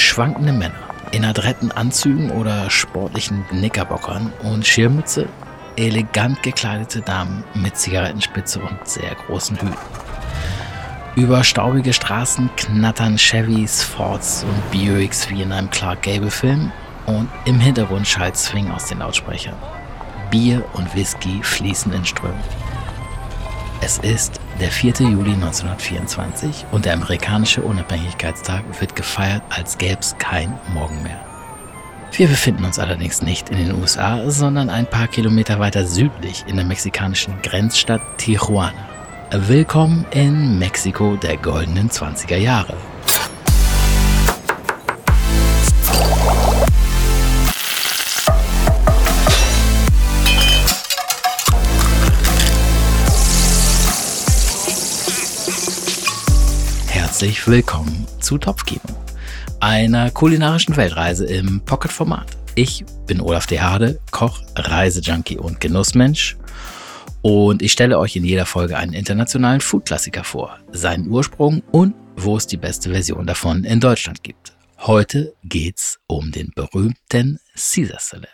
schwankende 0.00 0.52
Männer 0.52 0.74
in 1.12 1.24
adretten 1.24 1.72
Anzügen 1.72 2.30
oder 2.30 2.70
sportlichen 2.70 3.46
Knickerbockern 3.48 4.32
und 4.42 4.66
Schirmmütze, 4.66 5.28
elegant 5.76 6.42
gekleidete 6.42 7.00
Damen 7.00 7.44
mit 7.54 7.76
Zigarettenspitze 7.76 8.60
und 8.60 8.86
sehr 8.86 9.14
großen 9.26 9.56
Hüten. 9.60 9.76
Über 11.16 11.42
staubige 11.42 11.92
Straßen 11.92 12.50
knattern 12.56 13.18
Chevys, 13.18 13.82
Fords 13.82 14.44
und 14.44 14.70
Buicks 14.70 15.28
wie 15.28 15.42
in 15.42 15.52
einem 15.52 15.70
Clark 15.70 16.02
Gable-Film 16.02 16.70
und 17.06 17.28
im 17.44 17.58
Hintergrund 17.58 18.06
schallt 18.06 18.36
Swing 18.36 18.70
aus 18.70 18.86
den 18.86 19.00
Lautsprechern. 19.00 19.56
Bier 20.30 20.64
und 20.74 20.94
Whisky 20.94 21.42
fließen 21.42 21.92
in 21.92 22.04
Strömen. 22.04 22.38
Es 23.80 23.98
ist 23.98 24.39
der 24.60 24.70
4. 24.70 24.92
Juli 25.00 25.32
1924 25.32 26.66
und 26.70 26.84
der 26.84 26.92
amerikanische 26.92 27.62
Unabhängigkeitstag 27.62 28.62
wird 28.78 28.94
gefeiert, 28.94 29.42
als 29.48 29.78
gäbe 29.78 30.00
es 30.00 30.16
kein 30.18 30.58
Morgen 30.74 31.02
mehr. 31.02 31.18
Wir 32.12 32.28
befinden 32.28 32.64
uns 32.64 32.78
allerdings 32.78 33.22
nicht 33.22 33.48
in 33.48 33.56
den 33.56 33.80
USA, 33.80 34.30
sondern 34.30 34.68
ein 34.68 34.86
paar 34.86 35.08
Kilometer 35.08 35.58
weiter 35.60 35.86
südlich 35.86 36.44
in 36.46 36.56
der 36.56 36.66
mexikanischen 36.66 37.40
Grenzstadt 37.42 38.02
Tijuana. 38.18 38.88
Willkommen 39.32 40.04
in 40.10 40.58
Mexiko 40.58 41.16
der 41.16 41.36
goldenen 41.36 41.88
20er 41.88 42.36
Jahre. 42.36 42.76
Herzlich 57.20 57.46
willkommen 57.46 58.06
zu 58.18 58.38
Topfkino, 58.38 58.80
einer 59.60 60.10
kulinarischen 60.10 60.74
Weltreise 60.78 61.26
im 61.26 61.60
Pocket-Format. 61.60 62.28
Ich 62.54 62.82
bin 63.06 63.20
Olaf 63.20 63.46
De 63.46 63.58
Hade, 63.58 64.00
Koch, 64.10 64.40
Reisejunkie 64.56 65.36
und 65.36 65.60
Genussmensch. 65.60 66.38
Und 67.20 67.60
ich 67.60 67.72
stelle 67.72 67.98
euch 67.98 68.16
in 68.16 68.24
jeder 68.24 68.46
Folge 68.46 68.78
einen 68.78 68.94
internationalen 68.94 69.60
Food-Klassiker 69.60 70.24
vor, 70.24 70.60
seinen 70.72 71.10
Ursprung 71.10 71.62
und 71.72 71.94
wo 72.16 72.38
es 72.38 72.46
die 72.46 72.56
beste 72.56 72.88
Version 72.88 73.26
davon 73.26 73.64
in 73.64 73.80
Deutschland 73.80 74.22
gibt. 74.22 74.54
Heute 74.78 75.34
geht's 75.44 75.98
um 76.06 76.32
den 76.32 76.52
berühmten 76.54 77.38
Caesar 77.54 78.00
Salad. 78.00 78.30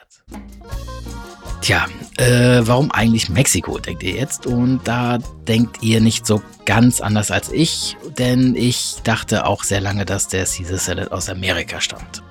Tja, 1.67 1.89
äh, 2.19 2.61
warum 2.63 2.93
eigentlich 2.93 3.29
Mexiko, 3.29 3.81
denkt 3.81 4.05
ihr 4.05 4.13
jetzt? 4.13 4.47
Und 4.47 4.83
da 4.85 5.19
denkt 5.49 5.83
ihr 5.83 6.01
nicht 6.01 6.25
so 6.25 6.41
ganz 6.65 7.01
anders 7.01 7.33
als 7.33 7.51
ich, 7.51 7.97
denn 8.17 8.55
ich 8.55 8.99
dachte 9.03 9.45
auch 9.45 9.65
sehr 9.65 9.81
lange, 9.81 10.05
dass 10.05 10.29
der 10.29 10.45
Caesar 10.45 10.79
Salad 10.79 11.11
aus 11.11 11.29
Amerika 11.29 11.81
stammt. 11.81 12.23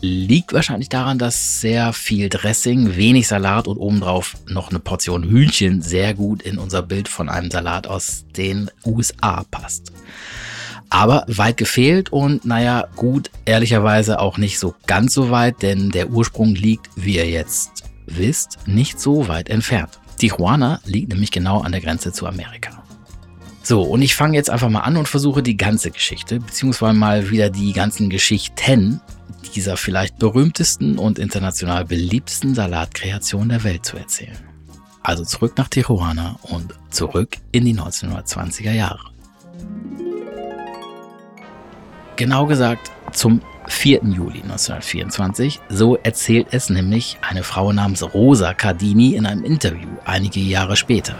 Liegt 0.00 0.52
wahrscheinlich 0.52 0.88
daran, 0.88 1.18
dass 1.18 1.60
sehr 1.60 1.92
viel 1.92 2.28
Dressing, 2.28 2.94
wenig 2.94 3.26
Salat 3.26 3.66
und 3.66 3.78
obendrauf 3.78 4.36
noch 4.46 4.70
eine 4.70 4.78
Portion 4.78 5.24
Hühnchen 5.24 5.82
sehr 5.82 6.14
gut 6.14 6.42
in 6.42 6.56
unser 6.56 6.82
Bild 6.82 7.08
von 7.08 7.28
einem 7.28 7.50
Salat 7.50 7.88
aus 7.88 8.26
den 8.36 8.70
USA 8.86 9.42
passt. 9.50 9.90
Aber 10.88 11.24
weit 11.26 11.56
gefehlt 11.56 12.12
und 12.12 12.44
naja, 12.44 12.86
gut, 12.94 13.32
ehrlicherweise 13.44 14.20
auch 14.20 14.38
nicht 14.38 14.60
so 14.60 14.76
ganz 14.86 15.14
so 15.14 15.32
weit, 15.32 15.62
denn 15.62 15.90
der 15.90 16.10
Ursprung 16.10 16.54
liegt, 16.54 16.88
wie 16.94 17.16
ihr 17.16 17.28
jetzt 17.28 17.87
wisst, 18.16 18.58
nicht 18.66 19.00
so 19.00 19.28
weit 19.28 19.48
entfernt. 19.48 19.98
Tijuana 20.16 20.80
liegt 20.84 21.10
nämlich 21.10 21.30
genau 21.30 21.60
an 21.60 21.72
der 21.72 21.80
Grenze 21.80 22.12
zu 22.12 22.26
Amerika. 22.26 22.82
So, 23.62 23.82
und 23.82 24.02
ich 24.02 24.14
fange 24.14 24.36
jetzt 24.36 24.50
einfach 24.50 24.70
mal 24.70 24.80
an 24.80 24.96
und 24.96 25.08
versuche 25.08 25.42
die 25.42 25.56
ganze 25.56 25.90
Geschichte, 25.90 26.40
beziehungsweise 26.40 26.94
mal 26.94 27.30
wieder 27.30 27.50
die 27.50 27.72
ganzen 27.72 28.08
Geschichten 28.08 29.00
dieser 29.54 29.76
vielleicht 29.76 30.18
berühmtesten 30.18 30.98
und 30.98 31.18
international 31.18 31.84
beliebtesten 31.84 32.54
Salatkreation 32.54 33.48
der 33.48 33.64
Welt 33.64 33.84
zu 33.84 33.96
erzählen. 33.96 34.38
Also 35.02 35.24
zurück 35.24 35.54
nach 35.56 35.68
Tijuana 35.68 36.38
und 36.42 36.74
zurück 36.90 37.38
in 37.52 37.64
die 37.64 37.74
1920er 37.74 38.72
Jahre. 38.72 39.10
Genau 42.16 42.46
gesagt 42.46 42.90
zum 43.12 43.40
4. 43.68 44.00
Juli 44.04 44.40
1924. 44.42 45.60
So 45.68 45.96
erzählt 45.96 46.48
es 46.50 46.70
nämlich 46.70 47.18
eine 47.20 47.42
Frau 47.42 47.72
namens 47.72 48.02
Rosa 48.14 48.54
Cardini 48.54 49.14
in 49.14 49.26
einem 49.26 49.44
Interview 49.44 49.88
einige 50.04 50.40
Jahre 50.40 50.76
später. 50.76 51.14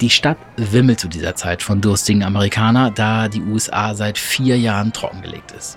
Die 0.00 0.10
Stadt 0.10 0.38
wimmelt 0.56 0.98
zu 0.98 1.08
dieser 1.08 1.34
Zeit 1.34 1.62
von 1.62 1.80
durstigen 1.82 2.22
Amerikanern, 2.22 2.94
da 2.94 3.28
die 3.28 3.42
USA 3.42 3.94
seit 3.94 4.16
vier 4.16 4.58
Jahren 4.58 4.92
trockengelegt 4.92 5.52
ist. 5.52 5.76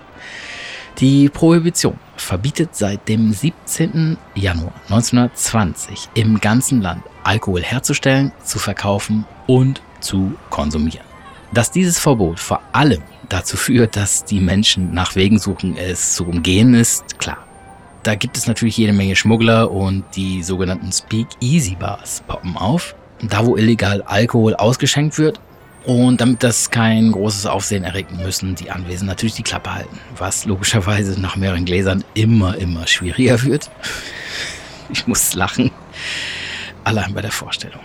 Die 1.00 1.28
Prohibition 1.28 1.98
verbietet 2.16 2.76
seit 2.76 3.10
dem 3.10 3.34
17. 3.34 4.18
Januar 4.36 4.74
1920 4.90 6.10
im 6.14 6.40
ganzen 6.40 6.82
Land 6.82 7.04
Alkohol 7.24 7.64
herzustellen, 7.64 8.32
zu 8.44 8.60
verkaufen 8.60 9.26
und 9.48 9.82
zu 10.00 10.36
konsumieren. 10.50 11.06
Dass 11.52 11.72
dieses 11.72 12.00
Verbot 12.00 12.40
vor 12.40 12.62
allem 12.72 13.02
dazu 13.30 13.58
führt, 13.58 13.96
dass 13.96 14.26
die 14.26 14.40
Menschen 14.40 14.94
nach 14.94 15.16
Wegen 15.16 15.40
suchen, 15.40 15.78
es 15.78 16.16
zu 16.16 16.26
umgehen, 16.26 16.74
ist 16.74 17.20
klar. 17.20 17.38
Da 18.04 18.16
gibt 18.16 18.36
es 18.36 18.48
natürlich 18.48 18.78
jede 18.78 18.92
Menge 18.92 19.16
Schmuggler 19.16 19.72
und 19.72 20.04
die 20.16 20.44
sogenannten 20.44 20.92
Speak-Easy-Bars 20.92 22.24
poppen 22.28 22.58
auf. 22.58 22.96
Da, 23.22 23.46
wo 23.46 23.56
illegal 23.56 24.02
Alkohol 24.02 24.56
ausgeschenkt 24.56 25.18
wird. 25.18 25.40
Und 25.86 26.22
damit 26.22 26.44
das 26.44 26.70
kein 26.70 27.12
großes 27.12 27.46
Aufsehen 27.46 27.84
erregt, 27.84 28.12
müssen 28.12 28.56
die 28.56 28.72
Anwesenden 28.72 29.08
natürlich 29.08 29.36
die 29.36 29.44
Klappe 29.44 29.74
halten. 29.74 30.00
Was 30.18 30.46
logischerweise 30.46 31.20
nach 31.20 31.36
mehreren 31.36 31.66
Gläsern 31.66 32.04
immer, 32.14 32.58
immer 32.58 32.88
schwieriger 32.88 33.42
wird. 33.44 33.70
Ich 34.92 35.08
muss 35.08 35.34
lachen. 35.34 35.72
Allein 36.84 37.14
bei 37.14 37.22
der 37.22 37.32
Vorstellung. 37.32 37.82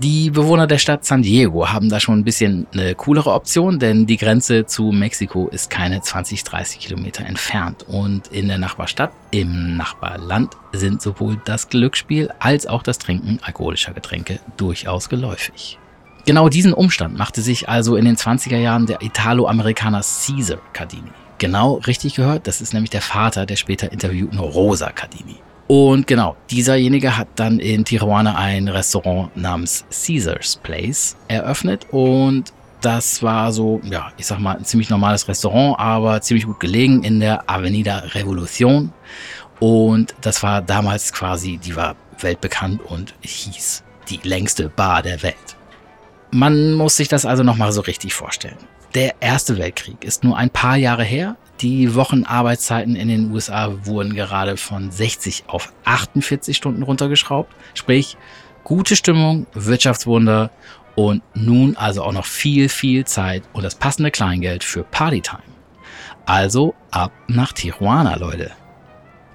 Die 0.00 0.30
Bewohner 0.30 0.68
der 0.68 0.78
Stadt 0.78 1.04
San 1.04 1.22
Diego 1.22 1.70
haben 1.70 1.88
da 1.88 1.98
schon 1.98 2.20
ein 2.20 2.24
bisschen 2.24 2.68
eine 2.72 2.94
coolere 2.94 3.32
Option, 3.32 3.80
denn 3.80 4.06
die 4.06 4.16
Grenze 4.16 4.64
zu 4.64 4.92
Mexiko 4.92 5.48
ist 5.48 5.70
keine 5.70 6.00
20, 6.00 6.44
30 6.44 6.78
Kilometer 6.78 7.26
entfernt. 7.26 7.84
Und 7.88 8.28
in 8.28 8.46
der 8.46 8.58
Nachbarstadt, 8.58 9.10
im 9.32 9.76
Nachbarland, 9.76 10.56
sind 10.72 11.02
sowohl 11.02 11.40
das 11.44 11.68
Glücksspiel 11.68 12.30
als 12.38 12.68
auch 12.68 12.84
das 12.84 12.98
Trinken 12.98 13.40
alkoholischer 13.42 13.92
Getränke 13.92 14.38
durchaus 14.56 15.08
geläufig. 15.08 15.78
Genau 16.26 16.48
diesen 16.48 16.74
Umstand 16.74 17.18
machte 17.18 17.42
sich 17.42 17.68
also 17.68 17.96
in 17.96 18.04
den 18.04 18.16
20er 18.16 18.58
Jahren 18.58 18.86
der 18.86 19.02
Italo-Amerikaner 19.02 20.02
Caesar 20.02 20.58
Cardini. 20.74 21.10
Genau 21.38 21.74
richtig 21.88 22.14
gehört, 22.14 22.46
das 22.46 22.60
ist 22.60 22.72
nämlich 22.72 22.90
der 22.90 23.02
Vater 23.02 23.46
der 23.46 23.56
später 23.56 23.90
interviewten 23.90 24.38
Rosa 24.38 24.92
Cardini. 24.92 25.38
Und 25.68 26.06
genau, 26.06 26.34
dieserjenige 26.50 27.16
hat 27.18 27.28
dann 27.36 27.58
in 27.60 27.84
Tijuana 27.84 28.36
ein 28.36 28.68
Restaurant 28.68 29.36
namens 29.36 29.84
Caesar's 29.90 30.56
Place 30.56 31.14
eröffnet 31.28 31.86
und 31.90 32.52
das 32.80 33.22
war 33.22 33.52
so, 33.52 33.80
ja, 33.84 34.12
ich 34.16 34.26
sag 34.26 34.38
mal, 34.38 34.56
ein 34.56 34.64
ziemlich 34.64 34.88
normales 34.88 35.28
Restaurant, 35.28 35.78
aber 35.78 36.20
ziemlich 36.22 36.46
gut 36.46 36.60
gelegen 36.60 37.02
in 37.02 37.20
der 37.20 37.50
Avenida 37.50 37.98
Revolution. 38.14 38.92
Und 39.60 40.14
das 40.20 40.42
war 40.42 40.62
damals 40.62 41.12
quasi, 41.12 41.58
die 41.58 41.74
war 41.74 41.96
weltbekannt 42.20 42.80
und 42.82 43.14
hieß 43.22 43.82
die 44.08 44.20
längste 44.22 44.68
Bar 44.68 45.02
der 45.02 45.22
Welt. 45.22 45.56
Man 46.30 46.74
muss 46.74 46.96
sich 46.96 47.08
das 47.08 47.26
also 47.26 47.42
nochmal 47.42 47.72
so 47.72 47.80
richtig 47.80 48.14
vorstellen. 48.14 48.58
Der 48.98 49.14
Erste 49.20 49.58
Weltkrieg 49.58 50.02
ist 50.02 50.24
nur 50.24 50.36
ein 50.36 50.50
paar 50.50 50.76
Jahre 50.76 51.04
her. 51.04 51.36
Die 51.60 51.94
Wochenarbeitszeiten 51.94 52.96
in 52.96 53.06
den 53.06 53.30
USA 53.30 53.72
wurden 53.84 54.12
gerade 54.12 54.56
von 54.56 54.90
60 54.90 55.44
auf 55.46 55.72
48 55.84 56.56
Stunden 56.56 56.82
runtergeschraubt. 56.82 57.54
Sprich, 57.74 58.16
gute 58.64 58.96
Stimmung, 58.96 59.46
Wirtschaftswunder 59.54 60.50
und 60.96 61.22
nun 61.34 61.76
also 61.76 62.02
auch 62.02 62.10
noch 62.10 62.24
viel, 62.24 62.68
viel 62.68 63.04
Zeit 63.04 63.44
und 63.52 63.62
das 63.62 63.76
passende 63.76 64.10
Kleingeld 64.10 64.64
für 64.64 64.82
Partytime. 64.82 65.44
Also 66.26 66.74
ab 66.90 67.12
nach 67.28 67.52
Tijuana, 67.52 68.16
Leute. 68.16 68.50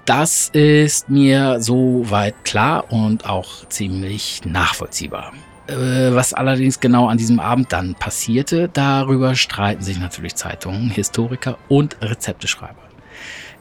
Das 0.04 0.50
ist 0.50 1.08
mir 1.08 1.62
soweit 1.62 2.44
klar 2.44 2.92
und 2.92 3.24
auch 3.24 3.66
ziemlich 3.70 4.42
nachvollziehbar. 4.44 5.32
Äh, 5.66 6.14
was 6.14 6.34
allerdings 6.34 6.78
genau 6.80 7.08
an 7.08 7.16
diesem 7.16 7.40
Abend 7.40 7.72
dann 7.72 7.94
passierte, 7.94 8.68
darüber 8.72 9.34
streiten 9.34 9.82
sich 9.82 9.98
natürlich 9.98 10.34
Zeitungen, 10.34 10.90
Historiker 10.90 11.56
und 11.68 11.96
Rezepteschreiber. 12.02 12.76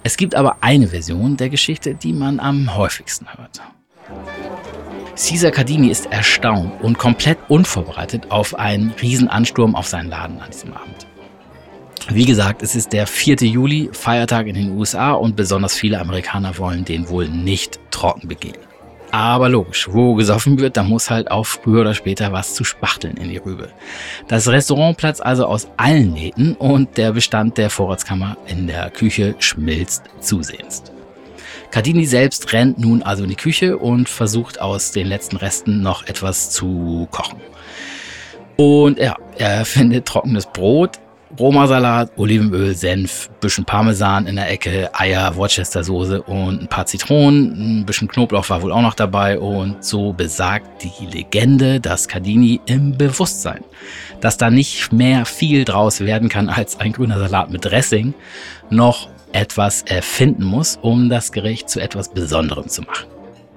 Es 0.04 0.18
gibt 0.18 0.36
aber 0.36 0.58
eine 0.60 0.90
Version 0.90 1.38
der 1.38 1.50
Geschichte, 1.50 1.96
die 1.96 2.12
man 2.12 2.42
am 2.42 2.76
häufigsten 2.76 3.28
hört. 3.38 3.62
Caesar 5.16 5.52
Cardini 5.52 5.90
ist 5.90 6.08
erstaunt 6.08 6.82
und 6.82 6.98
komplett 6.98 7.38
unvorbereitet 7.48 8.32
auf 8.32 8.56
einen 8.56 8.92
Riesenansturm 9.02 9.76
auf 9.76 9.88
seinen 9.88 10.10
Laden 10.10 10.42
an 10.42 10.50
diesem 10.52 10.74
Abend. 10.74 11.08
Wie 12.10 12.26
gesagt, 12.26 12.62
es 12.64 12.76
ist 12.76 12.92
der 12.92 13.08
4. 13.08 13.38
Juli, 13.44 13.90
Feiertag 13.94 14.48
in 14.48 14.56
den 14.56 14.72
USA 14.72 15.14
und 15.14 15.38
besonders 15.38 15.76
viele 15.76 16.02
Amerikaner 16.02 16.58
wollen 16.58 16.84
den 16.84 17.08
wohl 17.08 17.30
nicht 17.30 17.80
trocken 17.92 18.28
begehen. 18.28 18.58
Aber 19.14 19.48
logisch, 19.48 19.90
wo 19.92 20.16
gesoffen 20.16 20.60
wird, 20.60 20.76
da 20.76 20.82
muss 20.82 21.12
halt 21.12 21.30
auch 21.30 21.46
früher 21.46 21.82
oder 21.82 21.94
später 21.94 22.32
was 22.32 22.56
zu 22.56 22.64
spachteln 22.64 23.16
in 23.16 23.30
die 23.30 23.38
Rübe. 23.38 23.70
Das 24.28 24.48
Restaurant 24.48 24.98
platzt 24.98 25.24
also 25.24 25.46
aus 25.46 25.68
allen 25.78 26.14
Nähten 26.14 26.56
und 26.56 26.98
der 26.98 27.12
Bestand 27.12 27.60
der 27.60 27.70
Vorratskammer 27.70 28.38
in 28.48 28.66
der 28.66 28.90
Küche 28.90 29.36
schmilzt 29.38 30.06
zusehends. 30.20 30.82
Cardini 31.70 32.08
selbst 32.08 32.54
rennt 32.54 32.80
nun 32.80 33.04
also 33.04 33.22
in 33.22 33.30
die 33.30 33.36
Küche 33.36 33.78
und 33.78 34.10
versucht 34.10 34.60
aus 34.60 34.92
den 34.92 35.06
letzten 35.06 35.38
Resten 35.38 35.84
noch 35.84 36.08
etwas 36.08 36.50
zu 36.50 37.08
kochen. 37.12 37.40
Und 38.56 38.98
ja, 38.98 39.16
er 39.38 39.64
findet 39.66 40.08
trockenes 40.08 40.48
Brot, 40.48 40.98
Roma-Salat, 41.40 42.12
Olivenöl, 42.18 42.76
Senf, 42.76 43.30
bisschen 43.42 43.66
Parmesan 43.66 44.28
in 44.28 44.36
der 44.36 44.52
Ecke, 44.52 44.92
Eier, 44.94 45.36
Worcestersoße 45.36 46.22
und 46.22 46.62
ein 46.62 46.68
paar 46.68 46.86
Zitronen, 46.86 47.80
ein 47.80 47.86
bisschen 47.88 48.08
Knoblauch 48.08 48.48
war 48.50 48.62
wohl 48.62 48.72
auch 48.72 48.84
noch 48.84 48.94
dabei 48.94 49.40
und 49.40 49.84
so 49.84 50.14
besagt 50.14 50.84
die 50.84 51.06
Legende, 51.08 51.80
dass 51.80 52.08
Cardini 52.08 52.62
im 52.68 52.96
Bewusstsein, 52.96 53.64
dass 54.22 54.38
da 54.38 54.52
nicht 54.52 54.94
mehr 54.94 55.26
viel 55.26 55.66
draus 55.66 56.02
werden 56.02 56.30
kann 56.30 56.50
als 56.50 56.80
ein 56.80 56.94
grüner 56.94 57.18
Salat 57.18 57.50
mit 57.50 57.66
Dressing, 57.66 58.14
noch 58.70 59.10
etwas 59.32 59.82
erfinden 59.82 60.44
muss, 60.44 60.78
um 60.84 61.10
das 61.10 61.32
Gericht 61.32 61.68
zu 61.68 61.80
etwas 61.80 62.10
Besonderem 62.10 62.68
zu 62.68 62.84
machen. 62.84 63.08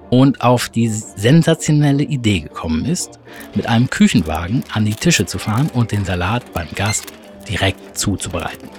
Und 0.09 0.41
auf 0.41 0.69
die 0.69 0.87
sensationelle 0.87 2.03
Idee 2.03 2.39
gekommen 2.39 2.85
ist, 2.85 3.19
mit 3.53 3.67
einem 3.67 3.89
Küchenwagen 3.89 4.63
an 4.73 4.85
die 4.85 4.95
Tische 4.95 5.27
zu 5.27 5.37
fahren 5.37 5.69
und 5.73 5.91
den 5.91 6.05
Salat 6.05 6.53
beim 6.53 6.69
Gast 6.73 7.13
direkt 7.49 7.97
zuzubereiten. 7.97 8.69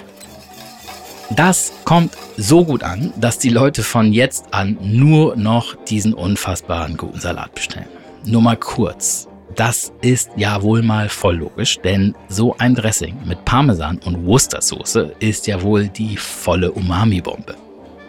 Das 1.31 1.73
kommt 1.85 2.17
so 2.37 2.65
gut 2.65 2.83
an, 2.83 3.13
dass 3.17 3.39
die 3.39 3.51
Leute 3.51 3.83
von 3.83 4.13
jetzt 4.13 4.55
an 4.55 4.79
nur 4.81 5.37
noch 5.37 5.75
diesen 5.85 6.15
unfassbaren 6.15 6.97
guten 6.97 7.21
Salat 7.21 7.55
bestellen. 7.55 7.89
Nur 8.25 8.43
mal 8.43 8.57
kurz. 8.57 9.29
Das 9.55 9.93
ist 10.01 10.31
ja 10.37 10.63
wohl 10.63 10.83
mal 10.83 11.09
voll 11.09 11.37
logisch, 11.37 11.79
denn 11.81 12.15
so 12.29 12.57
ein 12.59 12.75
Dressing 12.75 13.17
mit 13.27 13.45
Parmesan 13.45 13.99
und 14.05 14.25
Worcestersoße 14.27 15.17
ist 15.19 15.47
ja 15.47 15.61
wohl 15.63 15.89
die 15.89 16.17
volle 16.17 16.71
Umami-Bombe. 16.73 17.57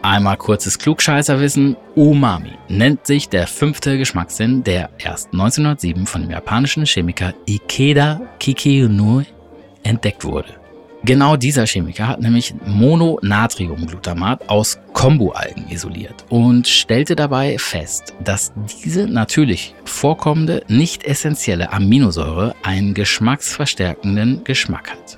Einmal 0.02 0.38
kurzes 0.38 0.78
Klugscheißerwissen. 0.80 1.76
Umami 1.96 2.52
nennt 2.70 3.06
sich 3.06 3.28
der 3.28 3.48
fünfte 3.48 3.98
Geschmackssinn, 3.98 4.64
der 4.64 4.92
erst 4.98 5.34
1907 5.34 6.06
von 6.06 6.22
dem 6.22 6.32
japanischen 6.32 6.86
Chemiker 6.86 7.34
Ikeda 7.46 8.22
Kikiunui 8.40 9.26
entdeckt 9.84 10.24
wurde. 10.26 10.60
Genau 11.04 11.38
dieser 11.38 11.66
Chemiker 11.66 12.10
hat 12.10 12.20
nämlich 12.20 12.54
Mononatriumglutamat 12.66 14.50
aus 14.50 14.80
Kombu-Algen 14.92 15.70
isoliert 15.70 16.26
und 16.28 16.68
stellte 16.68 17.16
dabei 17.16 17.58
fest, 17.58 18.14
dass 18.22 18.52
diese 18.84 19.08
natürlich 19.08 19.76
vorkommende, 19.86 20.62
nicht 20.68 21.06
essentielle 21.06 21.72
Aminosäure 21.72 22.54
einen 22.64 22.94
geschmacksverstärkenden 22.94 24.44
Geschmack 24.44 24.92
hat. 24.92 25.18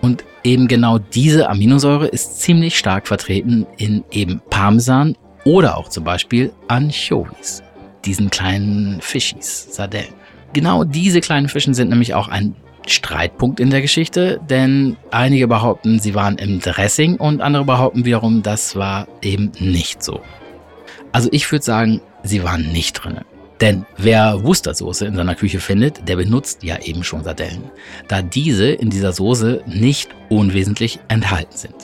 Und 0.00 0.24
eben 0.42 0.68
genau 0.68 0.98
diese 0.98 1.50
Aminosäure 1.50 2.06
ist 2.06 2.40
ziemlich 2.40 2.78
stark 2.78 3.06
vertreten 3.06 3.66
in 3.76 4.04
eben 4.10 4.40
Parmesan 4.48 5.16
oder 5.44 5.76
auch 5.76 5.90
zum 5.90 6.04
Beispiel 6.04 6.50
Anchovies, 6.68 7.62
diesen 8.06 8.30
kleinen 8.30 9.02
Fischis, 9.02 9.68
Sardellen. 9.70 10.14
Genau 10.54 10.84
diese 10.84 11.20
kleinen 11.20 11.48
Fischen 11.48 11.74
sind 11.74 11.90
nämlich 11.90 12.14
auch 12.14 12.28
ein 12.28 12.54
Streitpunkt 12.90 13.60
in 13.60 13.70
der 13.70 13.82
Geschichte, 13.82 14.40
denn 14.48 14.96
einige 15.10 15.48
behaupten, 15.48 15.98
sie 15.98 16.14
waren 16.14 16.36
im 16.38 16.60
Dressing 16.60 17.16
und 17.16 17.40
andere 17.40 17.64
behaupten 17.64 18.04
wiederum, 18.04 18.42
das 18.42 18.76
war 18.76 19.08
eben 19.22 19.52
nicht 19.58 20.02
so. 20.02 20.20
Also 21.12 21.28
ich 21.32 21.50
würde 21.50 21.64
sagen, 21.64 22.00
sie 22.22 22.44
waren 22.44 22.72
nicht 22.72 22.92
drin. 22.94 23.20
Denn 23.60 23.84
wer 23.98 24.42
Worcestersoße 24.42 25.04
in 25.06 25.16
seiner 25.16 25.34
Küche 25.34 25.60
findet, 25.60 26.08
der 26.08 26.16
benutzt 26.16 26.62
ja 26.62 26.78
eben 26.78 27.04
schon 27.04 27.24
Sardellen, 27.24 27.70
da 28.08 28.22
diese 28.22 28.70
in 28.70 28.88
dieser 28.88 29.12
Soße 29.12 29.62
nicht 29.66 30.08
unwesentlich 30.30 30.98
enthalten 31.08 31.56
sind. 31.56 31.74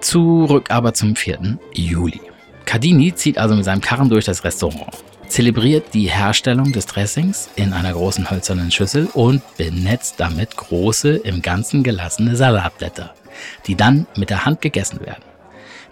Zurück 0.00 0.70
aber 0.70 0.94
zum 0.94 1.16
4. 1.16 1.58
Juli. 1.74 2.20
Cardini 2.66 3.14
zieht 3.14 3.38
also 3.38 3.56
mit 3.56 3.64
seinem 3.64 3.80
Karren 3.80 4.08
durch 4.08 4.24
das 4.24 4.44
Restaurant 4.44 4.94
zelebriert 5.28 5.94
die 5.94 6.08
Herstellung 6.08 6.72
des 6.72 6.86
Dressings 6.86 7.48
in 7.56 7.72
einer 7.72 7.92
großen 7.92 8.30
hölzernen 8.30 8.70
Schüssel 8.70 9.08
und 9.12 9.42
benetzt 9.56 10.16
damit 10.18 10.56
große, 10.56 11.16
im 11.16 11.42
Ganzen 11.42 11.82
gelassene 11.82 12.36
Salatblätter, 12.36 13.14
die 13.66 13.74
dann 13.74 14.06
mit 14.16 14.30
der 14.30 14.44
Hand 14.44 14.60
gegessen 14.60 15.00
werden. 15.00 15.24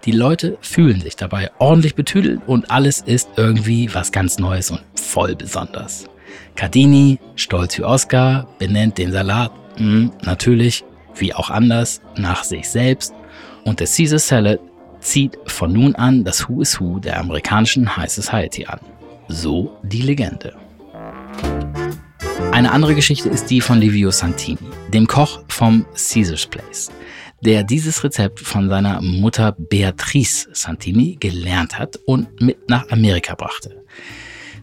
Die 0.04 0.12
Leute 0.12 0.58
fühlen 0.60 1.00
sich 1.00 1.16
dabei 1.16 1.50
ordentlich 1.58 1.94
betüdelt 1.94 2.40
und 2.46 2.70
alles 2.70 3.00
ist 3.00 3.31
irgendwie 3.36 3.92
was 3.94 4.12
ganz 4.12 4.38
Neues 4.38 4.70
und 4.70 4.82
voll 4.94 5.34
besonders. 5.34 6.04
Cardini, 6.56 7.19
stolz 7.36 7.78
wie 7.78 7.84
Oscar, 7.84 8.46
benennt 8.58 8.98
den 8.98 9.12
Salat, 9.12 9.52
mh, 9.78 9.78
hm, 9.78 10.12
natürlich, 10.22 10.84
wie 11.14 11.34
auch 11.34 11.50
anders, 11.50 12.02
nach 12.16 12.44
sich 12.44 12.69
selbst 12.69 13.14
und 13.64 13.81
der 13.81 13.86
Caesar 13.86 14.19
Salad 14.19 14.60
zieht 15.00 15.38
von 15.46 15.72
nun 15.72 15.94
an 15.94 16.25
das 16.25 16.48
Who 16.48 16.60
is 16.60 16.81
Who 16.81 16.98
der 16.98 17.19
amerikanischen 17.20 17.96
High 17.96 18.10
Society 18.10 18.66
an. 18.66 18.81
So 19.29 19.79
die 19.82 20.03
Legende. 20.03 20.55
Eine 22.53 22.71
andere 22.73 22.94
Geschichte 22.94 23.29
ist 23.29 23.47
die 23.47 23.61
von 23.61 23.79
Livio 23.79 24.11
Santini, 24.11 24.59
dem 24.93 25.06
Koch 25.06 25.41
vom 25.49 25.87
Caesar's 25.94 26.47
Place, 26.47 26.91
der 27.41 27.65
dieses 27.65 28.05
Rezept 28.05 28.38
von 28.41 28.69
seiner 28.69 29.00
Mutter 29.00 29.56
Beatrice 29.59 30.49
Santini 30.53 31.17
gelernt 31.19 31.79
hat 31.79 31.99
und 32.06 32.41
mit 32.41 32.69
nach 32.69 32.88
Amerika 32.91 33.35
brachte. 33.35 33.82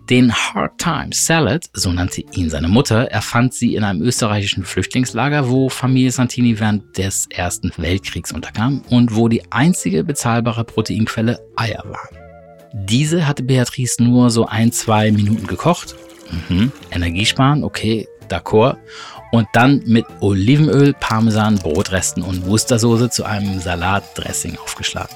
Den 0.10 0.34
Hard 0.34 0.78
Time 0.78 1.10
Salad, 1.12 1.70
so 1.74 1.92
nannte 1.92 2.22
ihn 2.34 2.50
seine 2.50 2.68
Mutter, 2.68 3.06
erfand 3.12 3.54
sie 3.54 3.76
in 3.76 3.84
einem 3.84 4.02
österreichischen 4.02 4.64
Flüchtlingslager, 4.64 5.50
wo 5.50 5.70
Familie 5.70 6.12
Santini 6.12 6.60
während 6.60 6.98
des 6.98 7.28
Ersten 7.30 7.72
Weltkriegs 7.78 8.32
unterkam 8.32 8.84
und 8.90 9.16
wo 9.16 9.28
die 9.28 9.52
einzige 9.52 10.04
bezahlbare 10.04 10.66
Proteinquelle 10.66 11.40
Eier 11.56 11.84
waren. 11.86 12.21
Diese 12.74 13.28
hatte 13.28 13.44
Beatrice 13.44 14.02
nur 14.02 14.30
so 14.30 14.46
ein, 14.46 14.72
zwei 14.72 15.12
Minuten 15.12 15.48
gekocht. 15.48 15.96
Mhm. 16.50 16.72
Energiesparen, 16.92 17.64
okay, 17.64 18.08
d'accord. 18.30 18.78
Und 19.32 19.48
dann 19.54 19.82
mit 19.86 20.06
Olivenöl, 20.20 20.94
Parmesan, 20.94 21.56
Brotresten 21.56 22.24
und 22.24 22.46
Wustersoße 22.46 23.10
zu 23.10 23.24
einem 23.24 23.60
Salatdressing 23.60 24.58
aufgeschlagen. 24.58 25.16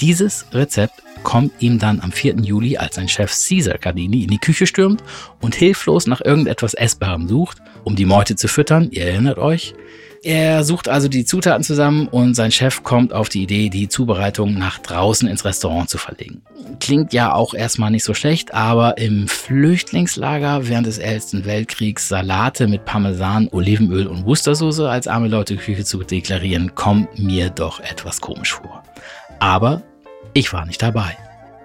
Dieses 0.00 0.46
Rezept 0.52 1.02
kommt 1.24 1.60
ihm 1.60 1.80
dann 1.80 2.00
am 2.00 2.12
4. 2.12 2.36
Juli, 2.36 2.76
als 2.76 2.94
sein 2.94 3.08
Chef 3.08 3.32
Caesar 3.32 3.78
Cardini 3.78 4.22
in 4.22 4.30
die 4.30 4.38
Küche 4.38 4.66
stürmt 4.66 5.02
und 5.40 5.56
hilflos 5.56 6.06
nach 6.06 6.20
irgendetwas 6.24 6.74
Essbarem 6.74 7.26
sucht, 7.26 7.58
um 7.82 7.96
die 7.96 8.04
Meute 8.04 8.36
zu 8.36 8.46
füttern. 8.46 8.88
Ihr 8.92 9.06
erinnert 9.06 9.38
euch? 9.38 9.74
Er 10.22 10.64
sucht 10.64 10.88
also 10.88 11.08
die 11.08 11.24
Zutaten 11.24 11.62
zusammen 11.62 12.08
und 12.08 12.34
sein 12.34 12.50
Chef 12.50 12.82
kommt 12.82 13.12
auf 13.12 13.28
die 13.28 13.42
Idee, 13.42 13.70
die 13.70 13.88
Zubereitung 13.88 14.54
nach 14.54 14.78
draußen 14.78 15.28
ins 15.28 15.44
Restaurant 15.44 15.88
zu 15.88 15.98
verlegen. 15.98 16.42
Klingt 16.80 17.12
ja 17.12 17.32
auch 17.32 17.54
erstmal 17.54 17.90
nicht 17.90 18.04
so 18.04 18.14
schlecht, 18.14 18.52
aber 18.52 18.98
im 18.98 19.28
Flüchtlingslager 19.28 20.68
während 20.68 20.86
des 20.86 20.98
Ersten 20.98 21.44
Weltkriegs 21.44 22.08
Salate 22.08 22.66
mit 22.66 22.84
Parmesan, 22.84 23.48
Olivenöl 23.50 24.06
und 24.06 24.26
Wustersoße 24.26 24.88
als 24.88 25.06
arme 25.06 25.28
Leute 25.28 25.56
Küche 25.56 25.84
zu 25.84 26.02
deklarieren, 26.02 26.74
kommt 26.74 27.18
mir 27.18 27.50
doch 27.50 27.80
etwas 27.80 28.20
komisch 28.20 28.54
vor. 28.54 28.82
Aber 29.40 29.82
ich 30.34 30.52
war 30.52 30.66
nicht 30.66 30.82
dabei. 30.82 31.16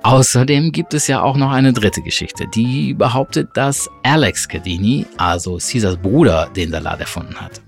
Außerdem 0.04 0.74
gibt 0.74 0.94
es 0.94 1.08
ja 1.08 1.22
auch 1.22 1.38
noch 1.38 1.52
eine 1.52 1.72
dritte 1.72 2.02
Geschichte, 2.02 2.46
die 2.54 2.94
behauptet, 2.94 3.50
dass 3.54 3.90
Alex 4.04 4.48
Cadini, 4.50 5.06
also 5.18 5.58
Caesars 5.58 5.98
Bruder, 5.98 6.50
den 6.56 6.72
Salat 6.72 7.00
erfunden 7.00 7.40
hat. 7.40 7.62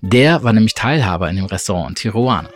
Der 0.00 0.42
war 0.42 0.52
nämlich 0.52 0.74
Teilhaber 0.74 1.30
in 1.30 1.36
dem 1.36 1.44
Restaurant 1.46 1.90
in 1.90 1.94
Tijuana. 1.94 2.48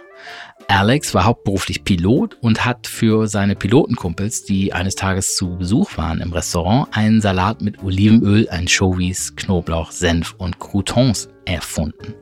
Alex 0.69 1.15
war 1.15 1.25
hauptberuflich 1.25 1.85
Pilot 1.85 2.37
und 2.41 2.65
hat 2.65 2.89
für 2.89 3.29
seine 3.29 3.55
Pilotenkumpels, 3.55 4.45
die 4.45 4.73
eines 4.73 4.97
Tages 4.97 5.37
zu 5.37 5.57
Besuch 5.57 5.97
waren 5.97 6.21
im 6.21 6.33
Restaurant, 6.33 6.89
einen 6.91 7.21
Salat 7.21 7.63
mit 7.63 7.85
Olivenöl, 7.85 8.49
Anchovies, 8.51 9.37
Knoblauch, 9.37 9.93
Senf 9.93 10.35
und 10.39 10.59
Croutons 10.59 11.29
erfunden. 11.45 12.15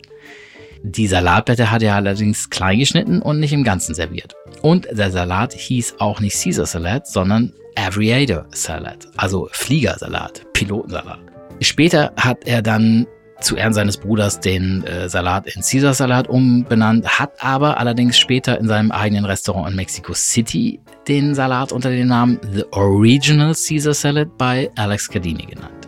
Die 0.86 1.06
Salatblätter 1.06 1.70
hat 1.70 1.82
er 1.82 1.94
allerdings 1.94 2.50
klein 2.50 2.78
geschnitten 2.78 3.22
und 3.22 3.40
nicht 3.40 3.54
im 3.54 3.64
Ganzen 3.64 3.94
serviert. 3.94 4.34
Und 4.60 4.86
der 4.92 5.10
Salat 5.10 5.54
hieß 5.54 5.94
auch 5.98 6.20
nicht 6.20 6.36
Caesar 6.38 6.66
Salad, 6.66 7.06
sondern 7.06 7.54
Aviator 7.74 8.44
Salad, 8.50 9.08
also 9.16 9.48
Fliegersalat, 9.50 10.42
Pilotensalat. 10.52 11.20
Später 11.62 12.12
hat 12.18 12.46
er 12.46 12.60
dann 12.60 13.06
zu 13.40 13.56
Ehren 13.56 13.72
seines 13.72 13.96
Bruders 13.96 14.40
den 14.40 14.84
äh, 14.84 15.08
Salat 15.08 15.46
in 15.46 15.62
Caesar 15.62 15.94
Salat 15.94 16.28
umbenannt, 16.28 17.18
hat 17.18 17.32
aber 17.42 17.78
allerdings 17.78 18.18
später 18.18 18.58
in 18.58 18.68
seinem 18.68 18.92
eigenen 18.92 19.24
Restaurant 19.24 19.70
in 19.70 19.76
Mexico 19.76 20.12
City 20.12 20.80
den 21.08 21.34
Salat 21.34 21.72
unter 21.72 21.88
dem 21.88 22.08
Namen 22.08 22.38
The 22.52 22.64
Original 22.72 23.54
Caesar 23.54 23.94
Salad 23.94 24.36
bei 24.36 24.70
Alex 24.76 25.08
Cardini 25.08 25.46
genannt. 25.46 25.83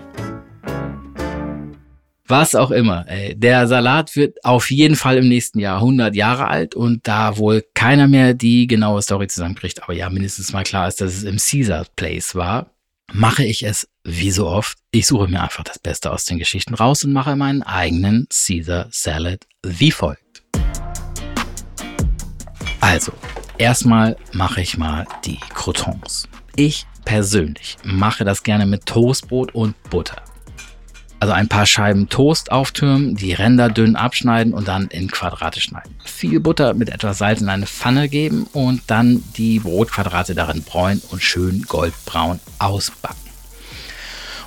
Was 2.29 2.57
auch 2.57 2.73
immer. 2.73 3.07
Ey. 3.09 3.39
Der 3.39 3.69
Salat 3.69 4.17
wird 4.17 4.45
auf 4.45 4.71
jeden 4.71 4.97
Fall 4.97 5.19
im 5.19 5.29
nächsten 5.29 5.61
Jahr 5.61 5.77
100 5.77 6.15
Jahre 6.17 6.49
alt 6.49 6.75
und 6.75 7.07
da 7.07 7.37
wohl 7.37 7.65
keiner 7.75 8.09
mehr 8.09 8.35
die 8.35 8.67
genaue 8.67 9.01
Story 9.01 9.29
zusammenkriegt, 9.29 9.83
aber 9.83 9.93
ja, 9.93 10.11
mindestens 10.11 10.53
mal 10.53 10.65
klar 10.65 10.89
ist, 10.89 11.01
dass 11.01 11.15
es 11.15 11.23
im 11.23 11.37
Caesar 11.37 11.87
Place 11.95 12.35
war, 12.35 12.71
mache 13.13 13.45
ich 13.45 13.63
es 13.63 13.89
wie 14.03 14.33
so 14.33 14.49
oft. 14.49 14.79
Ich 14.91 15.07
suche 15.07 15.29
mir 15.29 15.41
einfach 15.41 15.63
das 15.63 15.79
Beste 15.79 16.11
aus 16.11 16.25
den 16.25 16.39
Geschichten 16.39 16.75
raus 16.75 17.05
und 17.05 17.13
mache 17.13 17.37
meinen 17.37 17.63
eigenen 17.63 18.27
Caesar 18.29 18.89
Salad 18.91 19.47
wie 19.65 19.93
folgt. 19.93 20.43
Also, 22.81 23.13
erstmal 23.59 24.17
mache 24.33 24.61
ich 24.61 24.77
mal 24.77 25.07
die 25.25 25.39
Croutons. 25.55 26.29
Ich 26.57 26.87
persönlich 27.05 27.77
mache 27.85 28.25
das 28.25 28.43
gerne 28.43 28.67
mit 28.67 28.85
Toastbrot 28.87 29.55
und 29.55 29.81
Butter. 29.91 30.23
Also 31.19 31.33
ein 31.33 31.49
paar 31.49 31.65
Scheiben 31.65 32.09
Toast 32.09 32.53
auftürmen, 32.53 33.17
die 33.17 33.33
Ränder 33.33 33.71
dünn 33.71 33.97
abschneiden 33.97 34.53
und 34.53 34.69
dann 34.69 34.89
in 34.89 35.11
Quadrate 35.11 35.61
schneiden. 35.61 35.95
Viel 36.05 36.41
Butter 36.41 36.75
mit 36.75 36.91
etwas 36.91 37.19
Salz 37.19 37.41
in 37.41 37.49
eine 37.49 37.67
Pfanne 37.67 38.09
geben 38.09 38.47
und 38.53 38.83
dann 38.87 39.25
die 39.37 39.61
Brotquadrate 39.61 40.35
darin 40.35 40.63
bräunen 40.63 41.03
und 41.11 41.23
schön 41.23 41.63
goldbraun 41.63 42.41
ausbacken. 42.59 43.17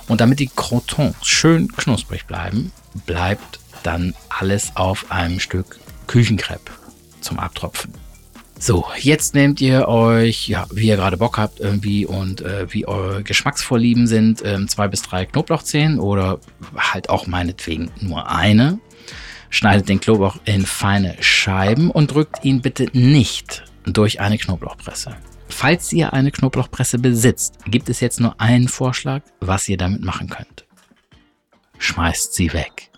Und 0.06 0.20
damit 0.20 0.38
die 0.38 0.50
Croutons 0.54 1.16
schön 1.22 1.68
knusprig 1.72 2.26
bleiben, 2.26 2.72
bleibt 3.06 3.58
dann 3.82 4.14
alles 4.28 4.72
auf 4.74 5.10
einem 5.10 5.40
Stück 5.40 5.78
Küchenkrepp 6.06 6.70
zum 7.20 7.38
Abtropfen. 7.38 7.92
So, 8.62 8.84
jetzt 8.98 9.34
nehmt 9.34 9.62
ihr 9.62 9.88
euch, 9.88 10.46
ja, 10.46 10.66
wie 10.70 10.88
ihr 10.88 10.96
gerade 10.96 11.16
Bock 11.16 11.38
habt 11.38 11.60
irgendwie 11.60 12.04
und 12.04 12.42
äh, 12.42 12.66
wie 12.70 12.86
eure 12.86 13.22
Geschmacksvorlieben 13.22 14.06
sind, 14.06 14.42
ähm, 14.44 14.68
zwei 14.68 14.86
bis 14.86 15.00
drei 15.00 15.24
Knoblauchzehen 15.24 15.98
oder 15.98 16.40
halt 16.76 17.08
auch 17.08 17.26
meinetwegen 17.26 17.90
nur 18.02 18.30
eine. 18.30 18.78
Schneidet 19.48 19.88
den 19.88 19.98
Knoblauch 19.98 20.36
in 20.44 20.66
feine 20.66 21.16
Scheiben 21.22 21.90
und 21.90 22.12
drückt 22.12 22.44
ihn 22.44 22.60
bitte 22.60 22.88
nicht 22.92 23.64
durch 23.84 24.20
eine 24.20 24.36
Knoblauchpresse. 24.36 25.16
Falls 25.48 25.90
ihr 25.94 26.12
eine 26.12 26.30
Knoblauchpresse 26.30 26.98
besitzt, 26.98 27.54
gibt 27.64 27.88
es 27.88 28.00
jetzt 28.00 28.20
nur 28.20 28.38
einen 28.42 28.68
Vorschlag, 28.68 29.22
was 29.40 29.70
ihr 29.70 29.78
damit 29.78 30.02
machen 30.02 30.28
könnt. 30.28 30.66
Schmeißt 31.78 32.34
sie 32.34 32.52
weg. 32.52 32.90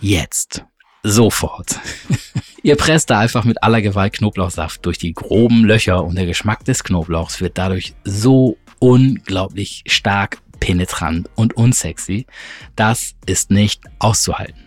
Jetzt. 0.00 0.64
Sofort. 1.02 1.78
Ihr 2.66 2.74
presst 2.74 3.10
da 3.10 3.20
einfach 3.20 3.44
mit 3.44 3.62
aller 3.62 3.80
Gewalt 3.80 4.14
Knoblauchsaft 4.14 4.84
durch 4.84 4.98
die 4.98 5.12
groben 5.14 5.64
Löcher 5.64 6.02
und 6.02 6.16
der 6.16 6.26
Geschmack 6.26 6.64
des 6.64 6.82
Knoblauchs 6.82 7.40
wird 7.40 7.58
dadurch 7.58 7.94
so 8.02 8.58
unglaublich 8.80 9.84
stark 9.86 10.38
penetrant 10.58 11.30
und 11.36 11.56
unsexy. 11.56 12.26
Das 12.74 13.14
ist 13.24 13.52
nicht 13.52 13.84
auszuhalten. 14.00 14.64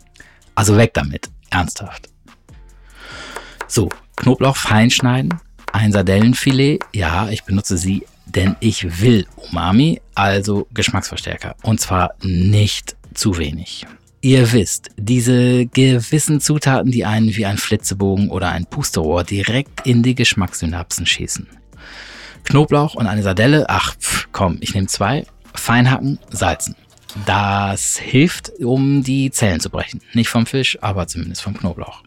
Also 0.56 0.78
weg 0.78 0.94
damit. 0.94 1.30
Ernsthaft. 1.50 2.08
So, 3.68 3.90
Knoblauch 4.16 4.56
fein 4.56 4.90
schneiden. 4.92 5.38
Ein 5.74 5.92
Sardellenfilet. 5.92 6.80
Ja, 6.94 7.28
ich 7.28 7.44
benutze 7.44 7.78
sie, 7.78 8.06
denn 8.26 8.56
ich 8.62 9.02
will 9.02 9.28
Umami, 9.36 10.00
also 10.16 10.70
Geschmacksverstärker. 10.74 11.58
Und 11.64 11.82
zwar 11.82 12.14
nicht 12.22 12.96
zu 13.14 13.38
wenig. 13.38 13.86
Ihr 14.22 14.52
wisst, 14.52 14.90
diese 14.98 15.66
gewissen 15.68 16.42
Zutaten, 16.42 16.92
die 16.92 17.06
einen 17.06 17.36
wie 17.38 17.46
ein 17.46 17.58
Flitzebogen 17.58 18.30
oder 18.30 18.50
ein 18.50 18.66
Pusterrohr 18.66 19.24
direkt 19.24 19.88
in 19.88 20.04
die 20.04 20.14
Geschmackssynapsen 20.14 21.06
schießen. 21.06 21.48
Knoblauch 22.44 22.96
und 22.96 23.08
eine 23.08 23.24
Sardelle, 23.24 23.66
ach 23.70 23.96
pff, 23.96 24.28
komm, 24.34 24.58
ich 24.60 24.74
nehme 24.74 24.88
zwei, 24.88 25.26
feinhacken, 25.54 26.20
salzen. 26.32 26.76
Das 27.26 27.98
hilft, 27.98 28.52
um 28.60 29.04
die 29.04 29.32
Zellen 29.32 29.62
zu 29.62 29.70
brechen. 29.70 30.02
Nicht 30.14 30.30
vom 30.30 30.46
Fisch, 30.46 30.78
aber 30.82 31.08
zumindest 31.08 31.42
vom 31.42 31.58
Knoblauch. 31.58 32.04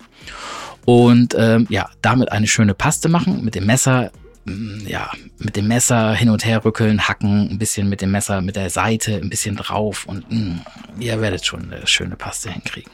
Und 0.85 1.35
ähm, 1.39 1.67
ja, 1.71 1.89
damit 2.03 2.31
eine 2.31 2.47
schöne 2.47 2.75
Paste 2.75 3.09
machen, 3.09 3.43
mit 3.43 3.55
dem 3.55 3.65
Messer 3.65 4.11
ja, 4.45 5.11
mit 5.39 5.57
dem 5.57 5.69
Messer 5.69 6.15
hin 6.15 6.29
und 6.29 6.45
her 6.45 6.65
rückeln, 6.65 7.07
hacken, 7.09 7.51
ein 7.51 7.59
bisschen 7.59 7.89
mit 7.89 8.01
dem 8.01 8.11
Messer, 8.11 8.41
mit 8.41 8.57
der 8.57 8.71
Seite, 8.71 9.17
ein 9.17 9.31
bisschen 9.31 9.57
drauf 9.57 10.07
und 10.07 10.31
mh, 10.31 10.39
mm, 10.39 10.61
ihr 11.01 11.21
werdet 11.21 11.47
schon 11.47 11.73
eine 11.73 11.87
schöne 11.87 12.17
Paste 12.17 12.51
hinkriegen. 12.51 12.91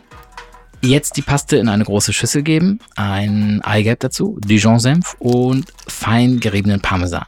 Jetzt 0.81 1.17
die 1.17 1.23
Paste 1.23 1.57
in 1.57 1.69
eine 1.69 1.85
große 1.85 2.13
Schüssel 2.13 2.43
geben, 2.43 2.79
ein 2.95 3.63
Eigelb 3.63 4.01
dazu, 4.01 4.39
Dijon-Senf 4.45 5.17
und 5.19 5.73
fein 5.89 6.39
geriebenen 6.39 6.81
Parmesan. 6.81 7.27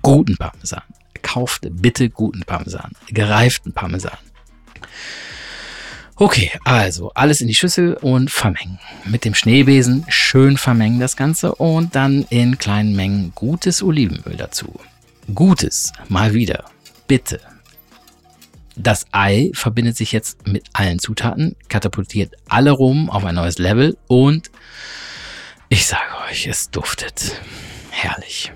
Guten 0.00 0.36
Parmesan. 0.36 0.82
Kauft 1.20 1.68
bitte 1.70 2.08
guten 2.08 2.42
Parmesan. 2.44 2.92
Gereiften 3.08 3.72
Parmesan. 3.72 4.16
Okay, 6.16 6.52
also 6.64 7.10
alles 7.14 7.40
in 7.40 7.48
die 7.48 7.54
Schüssel 7.54 7.94
und 7.94 8.30
vermengen. 8.30 8.78
Mit 9.06 9.24
dem 9.24 9.34
Schneebesen 9.34 10.04
schön 10.08 10.58
vermengen 10.58 11.00
das 11.00 11.16
Ganze 11.16 11.54
und 11.54 11.96
dann 11.96 12.26
in 12.28 12.58
kleinen 12.58 12.94
Mengen 12.94 13.32
gutes 13.34 13.82
Olivenöl 13.82 14.36
dazu. 14.36 14.78
Gutes, 15.34 15.92
mal 16.08 16.34
wieder. 16.34 16.64
Bitte. 17.08 17.40
Das 18.76 19.06
Ei 19.12 19.50
verbindet 19.54 19.96
sich 19.96 20.12
jetzt 20.12 20.46
mit 20.46 20.64
allen 20.72 20.98
Zutaten, 20.98 21.56
katapultiert 21.68 22.34
alle 22.48 22.70
rum 22.70 23.10
auf 23.10 23.24
ein 23.24 23.34
neues 23.34 23.58
Level 23.58 23.96
und 24.06 24.50
ich 25.68 25.86
sage 25.86 26.02
euch, 26.30 26.46
es 26.46 26.70
duftet. 26.70 27.40
Herrlich. 27.90 28.52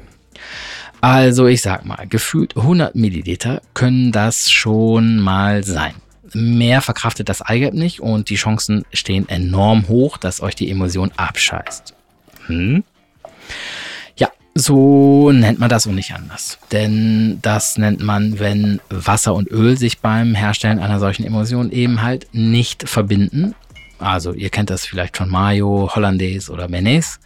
Also 1.00 1.46
ich 1.46 1.62
sag 1.62 1.84
mal, 1.84 2.06
gefühlt 2.06 2.56
100 2.56 2.94
Milliliter 2.94 3.62
können 3.74 4.12
das 4.12 4.50
schon 4.50 5.20
mal 5.20 5.64
sein 5.64 5.94
mehr 6.36 6.82
verkraftet 6.82 7.28
das 7.28 7.42
Eigelb 7.42 7.74
nicht 7.74 8.00
und 8.00 8.30
die 8.30 8.36
Chancen 8.36 8.84
stehen 8.92 9.28
enorm 9.28 9.88
hoch, 9.88 10.18
dass 10.18 10.40
euch 10.40 10.54
die 10.54 10.70
Emulsion 10.70 11.10
abscheißt. 11.16 11.94
Hm? 12.46 12.84
Ja, 14.16 14.28
so 14.54 15.32
nennt 15.32 15.58
man 15.58 15.68
das 15.68 15.86
und 15.86 15.94
nicht 15.94 16.14
anders. 16.14 16.58
Denn 16.72 17.38
das 17.42 17.78
nennt 17.78 18.00
man, 18.00 18.38
wenn 18.38 18.80
Wasser 18.90 19.34
und 19.34 19.50
Öl 19.50 19.76
sich 19.76 19.98
beim 19.98 20.34
Herstellen 20.34 20.78
einer 20.78 21.00
solchen 21.00 21.24
Emulsion 21.24 21.70
eben 21.72 22.02
halt 22.02 22.28
nicht 22.32 22.88
verbinden. 22.88 23.54
Also 23.98 24.32
ihr 24.32 24.50
kennt 24.50 24.68
das 24.68 24.84
vielleicht 24.84 25.16
von 25.16 25.30
Mayo, 25.30 25.90
Hollandaise 25.94 26.52
oder 26.52 26.68
Mayonnaise. 26.68 27.18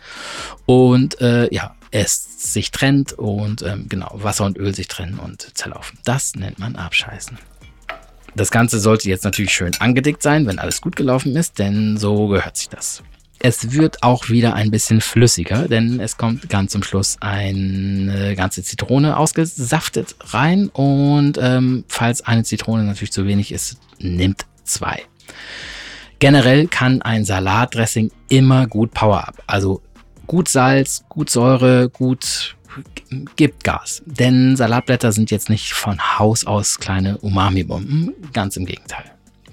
Und 0.66 1.20
äh, 1.20 1.52
ja, 1.52 1.74
es 1.90 2.52
sich 2.52 2.70
trennt 2.70 3.12
und 3.12 3.62
ähm, 3.62 3.86
genau, 3.88 4.10
Wasser 4.14 4.44
und 4.44 4.56
Öl 4.56 4.74
sich 4.74 4.86
trennen 4.86 5.18
und 5.18 5.56
zerlaufen. 5.58 5.98
Das 6.04 6.36
nennt 6.36 6.60
man 6.60 6.76
Abscheißen. 6.76 7.38
Das 8.34 8.50
Ganze 8.50 8.78
sollte 8.80 9.08
jetzt 9.08 9.24
natürlich 9.24 9.52
schön 9.52 9.72
angedickt 9.80 10.22
sein, 10.22 10.46
wenn 10.46 10.58
alles 10.58 10.80
gut 10.80 10.96
gelaufen 10.96 11.36
ist, 11.36 11.58
denn 11.58 11.96
so 11.96 12.28
gehört 12.28 12.56
sich 12.56 12.68
das. 12.68 13.02
Es 13.42 13.72
wird 13.72 14.02
auch 14.02 14.28
wieder 14.28 14.54
ein 14.54 14.70
bisschen 14.70 15.00
flüssiger, 15.00 15.66
denn 15.66 15.98
es 15.98 16.18
kommt 16.18 16.50
ganz 16.50 16.72
zum 16.72 16.82
Schluss 16.82 17.16
eine 17.20 18.34
ganze 18.36 18.62
Zitrone 18.62 19.16
ausgesaftet 19.16 20.14
rein 20.20 20.68
und 20.68 21.38
ähm, 21.40 21.84
falls 21.88 22.20
eine 22.20 22.44
Zitrone 22.44 22.84
natürlich 22.84 23.12
zu 23.12 23.26
wenig 23.26 23.50
ist, 23.52 23.78
nimmt 23.98 24.44
zwei. 24.64 25.02
Generell 26.18 26.66
kann 26.68 27.00
ein 27.00 27.24
Salatdressing 27.24 28.10
immer 28.28 28.66
gut 28.66 28.92
Power 28.92 29.26
up, 29.26 29.42
also 29.46 29.80
gut 30.26 30.48
Salz, 30.48 31.04
gut 31.08 31.30
Säure, 31.30 31.88
gut 31.88 32.56
gibt 33.36 33.64
Gas. 33.64 34.02
Denn 34.06 34.56
Salatblätter 34.56 35.12
sind 35.12 35.30
jetzt 35.30 35.48
nicht 35.48 35.72
von 35.72 36.18
Haus 36.18 36.46
aus 36.46 36.78
kleine 36.78 37.18
Umami-Bomben, 37.18 38.14
ganz 38.32 38.56
im 38.56 38.66
Gegenteil. 38.66 39.04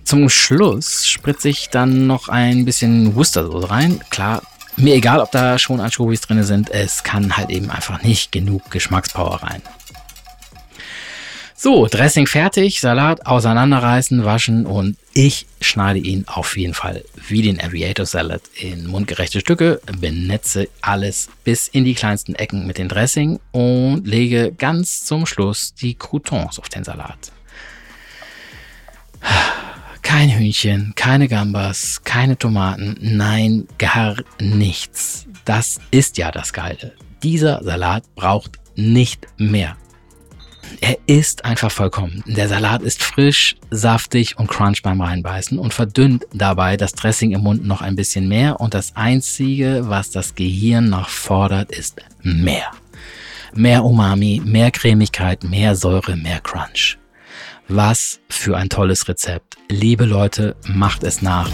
Zum 0.04 0.30
Schluss 0.30 1.06
spritze 1.06 1.50
ich 1.50 1.70
dann 1.70 2.08
noch 2.08 2.30
ein 2.30 2.64
bisschen 2.64 3.16
Worcestersoße 3.16 3.70
rein. 3.70 4.00
Klar, 4.10 4.42
mir 4.78 4.96
egal, 4.96 5.20
ob 5.20 5.32
da 5.32 5.58
schon 5.60 5.80
Anchovies 5.80 6.22
drin 6.22 6.44
sind, 6.44 6.70
es 6.70 7.04
kann 7.04 7.36
halt 7.36 7.50
eben 7.50 7.70
einfach 7.70 8.04
nicht 8.04 8.32
genug 8.32 8.70
Geschmackspower 8.72 9.44
rein. 9.44 9.62
So, 11.60 11.88
Dressing 11.88 12.28
fertig, 12.28 12.82
Salat 12.82 13.26
auseinanderreißen, 13.26 14.24
waschen 14.24 14.68
und 14.68 14.96
ich 15.16 15.48
schneide 15.60 15.98
ihn 15.98 16.24
auf 16.28 16.56
jeden 16.56 16.76
Fall 16.76 17.04
wie 17.28 17.42
den 17.42 17.60
Aviator 17.60 18.06
Salad 18.06 18.44
in 18.54 18.86
mundgerechte 18.86 19.40
Stücke, 19.40 19.82
benetze 20.00 20.70
alles 20.82 21.30
bis 21.44 21.68
in 21.68 21.84
die 21.84 21.96
kleinsten 21.96 22.36
Ecken 22.36 22.68
mit 22.68 22.78
dem 22.78 22.90
Dressing 22.90 23.40
und 23.54 24.06
lege 24.06 24.52
ganz 24.52 25.04
zum 25.04 25.26
Schluss 25.26 25.74
die 25.74 25.96
Croutons 25.96 26.60
auf 26.60 26.70
den 26.70 26.84
Salat. 26.84 27.32
Kein 30.04 30.30
Hühnchen, 30.30 30.94
keine 30.96 31.28
Gambas, 31.28 32.04
keine 32.04 32.38
Tomaten, 32.38 32.98
nein, 33.02 33.68
gar 33.80 34.18
nichts. 34.40 35.26
Das 35.44 35.80
ist 35.90 36.20
ja 36.20 36.30
das 36.30 36.54
Geile. 36.54 36.94
Dieser 37.24 37.64
Salat 37.64 38.04
braucht 38.14 38.60
nicht 38.76 39.26
mehr. 39.38 39.76
Er 40.82 40.98
ist 41.08 41.46
einfach 41.46 41.72
vollkommen. 41.72 42.24
Der 42.28 42.48
Salat 42.48 42.82
ist 42.82 43.04
frisch, 43.04 43.56
saftig 43.72 44.38
und 44.38 44.48
crunch 44.48 44.84
beim 44.84 45.02
Reinbeißen 45.02 45.58
und 45.58 45.74
verdünnt 45.74 46.26
dabei 46.34 46.78
das 46.78 46.94
Dressing 46.94 47.32
im 47.32 47.42
Mund 47.42 47.66
noch 47.66 47.82
ein 47.82 47.96
bisschen 47.96 48.28
mehr 48.28 48.60
und 48.60 48.74
das 48.74 48.96
Einzige, 48.96 49.90
was 49.90 50.12
das 50.12 50.36
Gehirn 50.36 50.90
noch 50.90 51.10
fordert, 51.10 51.72
ist 51.72 52.02
mehr. 52.22 52.72
Mehr 53.54 53.84
Umami, 53.84 54.42
mehr 54.46 54.72
Cremigkeit, 54.72 55.44
mehr 55.44 55.76
Säure, 55.76 56.16
mehr 56.16 56.40
Crunch. 56.42 56.98
Was 57.68 58.20
für 58.30 58.56
ein 58.56 58.70
tolles 58.70 59.08
Rezept. 59.08 59.58
Liebe 59.70 60.06
Leute, 60.06 60.56
macht 60.68 61.04
es 61.04 61.22
nach. 61.22 61.50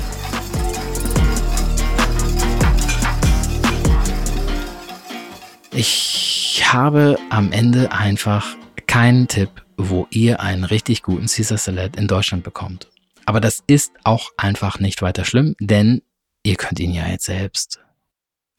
Ich 5.71 6.63
habe 6.71 7.17
am 7.31 7.51
Ende 7.51 7.91
einfach 7.91 8.55
keinen 8.93 9.27
Tipp, 9.27 9.49
wo 9.75 10.05
ihr 10.11 10.39
einen 10.39 10.63
richtig 10.63 11.01
guten 11.01 11.25
Caesar 11.25 11.57
Salad 11.57 11.95
in 11.95 12.07
Deutschland 12.07 12.43
bekommt. 12.43 12.89
Aber 13.25 13.41
das 13.41 13.63
ist 13.65 13.91
auch 14.03 14.29
einfach 14.37 14.79
nicht 14.79 15.01
weiter 15.01 15.25
schlimm, 15.25 15.55
denn 15.59 16.03
ihr 16.43 16.57
könnt 16.57 16.79
ihn 16.79 16.93
ja 16.93 17.07
jetzt 17.07 17.25
selbst. 17.25 17.79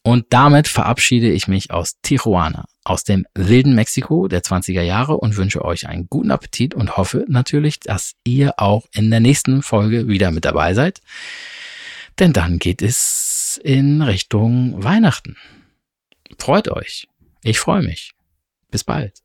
Und 0.02 0.26
damit 0.30 0.66
verabschiede 0.66 1.30
ich 1.30 1.46
mich 1.46 1.70
aus 1.70 2.00
Tijuana, 2.02 2.64
aus 2.82 3.04
dem 3.04 3.26
wilden 3.36 3.76
Mexiko 3.76 4.26
der 4.26 4.42
20er 4.42 4.82
Jahre 4.82 5.18
und 5.18 5.36
wünsche 5.36 5.64
euch 5.64 5.86
einen 5.86 6.08
guten 6.08 6.32
Appetit 6.32 6.74
und 6.74 6.96
hoffe 6.96 7.24
natürlich, 7.28 7.78
dass 7.78 8.14
ihr 8.24 8.54
auch 8.58 8.86
in 8.92 9.12
der 9.12 9.20
nächsten 9.20 9.62
Folge 9.62 10.08
wieder 10.08 10.32
mit 10.32 10.44
dabei 10.44 10.74
seid. 10.74 11.00
Denn 12.18 12.32
dann 12.32 12.58
geht 12.58 12.82
es 12.82 13.60
in 13.62 14.02
Richtung 14.02 14.82
Weihnachten. 14.82 15.36
Freut 16.40 16.66
euch. 16.66 17.06
Ich 17.44 17.60
freue 17.60 17.82
mich. 17.82 18.14
Bis 18.72 18.82
bald. 18.82 19.24